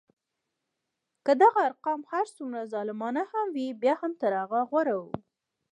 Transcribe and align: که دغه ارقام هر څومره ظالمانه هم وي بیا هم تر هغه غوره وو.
که 1.25 1.31
دغه 1.41 1.59
ارقام 1.67 2.01
هر 2.11 2.25
څومره 2.37 2.69
ظالمانه 2.73 3.23
هم 3.31 3.47
وي 3.55 3.67
بیا 3.81 3.95
هم 4.01 4.11
تر 4.21 4.31
هغه 4.41 4.59
غوره 4.69 4.95
وو. 5.03 5.11